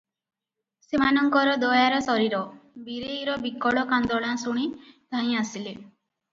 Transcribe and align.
ସେମାନଙ୍କର 0.85 1.53
ଦୟାର 1.65 1.99
ଶରୀର, 2.07 2.41
ବିରେଇର 2.89 3.37
ବିକଳ 3.45 3.87
କାନ୍ଦଣା 3.95 4.35
ଶୁଣି 4.47 4.69
ଧାଇଁ 4.83 5.41
ଆସିଲେ। 5.47 5.79